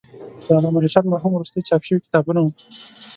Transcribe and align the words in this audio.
د 0.43 0.47
علامه 0.57 0.79
رشاد 0.85 1.05
مرحوم 1.11 1.31
وروستي 1.33 1.61
چاپ 1.67 1.81
شوي 1.87 1.99
کتابونه 2.05 2.39
و. 2.41 2.47